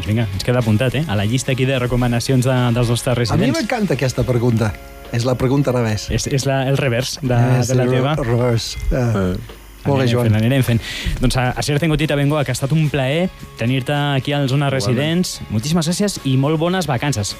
Doncs 0.00 0.08
vinga, 0.08 0.24
ens 0.32 0.44
queda 0.46 0.60
apuntat, 0.64 0.94
eh? 0.96 1.04
A 1.12 1.14
la 1.18 1.26
llista 1.28 1.52
aquí 1.52 1.66
de 1.68 1.76
recomanacions 1.78 2.46
de, 2.48 2.54
dels 2.72 2.88
nostres 2.88 3.12
A 3.12 3.36
mi 3.36 3.44
residents. 3.44 3.58
m'encanta 3.58 3.94
aquesta 3.98 4.24
pregunta. 4.24 4.72
És 5.12 5.24
la 5.26 5.34
pregunta 5.36 5.70
al 5.74 5.76
revés. 5.82 6.06
És, 6.10 6.24
és 6.30 6.46
la, 6.48 6.62
el 6.70 6.78
revers 6.78 7.18
de, 7.20 7.34
Eh, 7.34 7.64
de 7.68 7.74
la 7.74 7.86
teva. 7.86 8.14
Reverse. 8.16 8.78
Uh, 8.90 9.36
Eh, 9.80 9.88
molt 9.88 10.02
bé, 10.02 10.08
Joan. 10.12 10.26
fent, 10.28 10.36
anirem 10.36 10.62
fent. 10.62 10.80
Doncs 11.20 11.36
a, 11.40 11.50
a 11.56 11.62
Sierra 11.62 11.80
Tengotita 11.80 12.14
Bengoa, 12.14 12.44
que 12.44 12.50
ha 12.52 12.56
estat 12.56 12.70
un 12.72 12.90
plaer 12.92 13.30
tenir-te 13.56 13.92
aquí 13.94 14.32
al 14.36 14.46
Zona 14.48 14.68
Residents. 14.68 15.40
Moltíssimes 15.48 15.88
gràcies 15.88 16.18
i 16.24 16.36
molt 16.36 16.58
bones 16.60 16.86
vacances. 16.86 17.34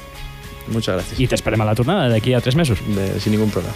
muchas 0.73 0.95
gracias. 0.97 1.21
I 1.21 1.27
t'esperem 1.29 1.61
a 1.61 1.65
la 1.67 1.75
tornada 1.75 2.09
d'aquí 2.09 2.33
a 2.33 2.41
tres 2.41 2.57
mesos. 2.57 2.79
De- 2.97 3.21
sin 3.21 3.33
ningún 3.33 3.51
problema. 3.51 3.75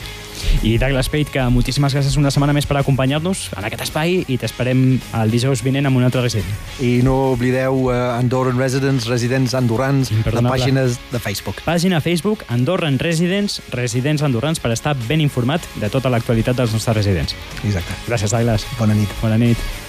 I 0.63 0.77
Douglas 0.79 1.09
Pate, 1.13 1.31
que 1.33 1.43
moltíssimes 1.53 1.95
gràcies 1.97 2.17
una 2.21 2.31
setmana 2.35 2.55
més 2.57 2.67
per 2.69 2.79
acompanyar-nos 2.81 3.47
en 3.59 3.67
aquest 3.69 3.85
espai 3.87 4.21
i 4.29 4.39
t'esperem 4.41 4.85
el 5.21 5.33
dijous 5.35 5.65
vinent 5.67 5.89
amb 5.91 6.01
un 6.01 6.07
altre 6.07 6.23
resident. 6.25 6.51
I 6.81 7.03
no 7.07 7.35
oblideu 7.35 7.89
uh, 7.89 7.95
Andorran 8.17 8.61
Residents, 8.61 9.09
residents 9.11 9.57
andorrans, 9.59 10.13
la 10.25 10.45
pàgina 10.47 10.87
de 10.89 11.23
Facebook. 11.23 11.63
Pàgina 11.67 12.01
Facebook 12.05 12.45
Andorran 12.49 12.99
Residents, 13.03 13.61
residents 13.75 14.25
andorrans, 14.25 14.63
per 14.63 14.73
estar 14.73 14.97
ben 15.09 15.25
informat 15.25 15.65
de 15.81 15.91
tota 15.93 16.13
l'actualitat 16.13 16.57
dels 16.61 16.77
nostres 16.77 17.03
residents. 17.03 17.37
Exacte. 17.65 17.99
Gràcies, 18.09 18.33
Douglas. 18.33 18.69
Bona 18.79 18.97
nit. 18.97 19.19
Bona 19.23 19.41
nit. 19.41 19.84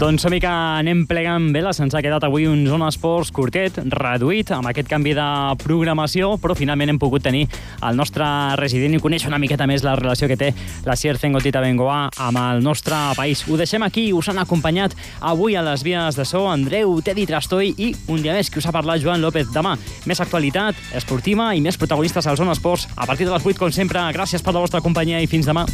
Doncs 0.00 0.22
som 0.24 0.32
que 0.32 0.48
anem 0.48 1.02
plegant 1.04 1.50
bé, 1.52 1.60
se'ns 1.76 1.92
ha 1.92 2.00
quedat 2.00 2.24
avui 2.24 2.46
un 2.48 2.62
Zona 2.64 2.86
Esports 2.88 3.28
curtet, 3.36 3.76
reduït, 3.92 4.48
amb 4.56 4.70
aquest 4.70 4.88
canvi 4.88 5.12
de 5.12 5.26
programació, 5.60 6.30
però 6.40 6.56
finalment 6.56 6.94
hem 6.94 7.00
pogut 7.02 7.20
tenir 7.20 7.42
el 7.84 8.00
nostre 8.00 8.24
resident 8.56 8.96
i 8.96 9.00
conèixer 9.04 9.28
una 9.28 9.36
miqueta 9.42 9.66
més 9.68 9.84
la 9.84 9.98
relació 10.00 10.24
que 10.30 10.38
té 10.40 10.54
la 10.88 10.96
Sier 10.96 11.18
Zengotita 11.20 11.60
Bengoa 11.60 11.98
amb 12.16 12.40
el 12.40 12.64
nostre 12.64 12.96
país. 13.18 13.44
Ho 13.44 13.60
deixem 13.60 13.84
aquí, 13.84 14.08
us 14.16 14.32
han 14.32 14.40
acompanyat 14.40 14.96
avui 15.20 15.60
a 15.60 15.66
les 15.68 15.84
vies 15.84 16.16
de 16.16 16.24
so 16.24 16.46
Andreu, 16.48 16.96
Tedi 17.04 17.28
Trastoi 17.28 17.74
i 17.76 17.92
un 18.08 18.24
dia 18.24 18.32
més 18.32 18.48
que 18.48 18.64
us 18.64 18.72
ha 18.72 18.72
parlat 18.72 19.04
Joan 19.04 19.20
López. 19.20 19.52
Demà, 19.52 19.76
més 20.08 20.24
actualitat 20.24 20.80
esportiva 20.96 21.52
i 21.52 21.60
més 21.60 21.76
protagonistes 21.76 22.24
al 22.24 22.40
Zona 22.40 22.56
Esports 22.56 22.88
a 22.96 23.04
partir 23.04 23.28
de 23.28 23.36
les 23.36 23.44
8, 23.44 23.60
com 23.60 23.68
sempre. 23.68 24.08
Gràcies 24.16 24.40
per 24.40 24.56
la 24.56 24.64
vostra 24.64 24.80
companyia 24.80 25.20
i 25.20 25.28
fins 25.28 25.44
demà. 25.44 25.68